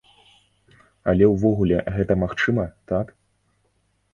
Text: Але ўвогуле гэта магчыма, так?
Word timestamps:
Але 1.13 1.25
ўвогуле 1.33 1.77
гэта 1.99 2.13
магчыма, 2.25 2.67
так? 2.93 3.13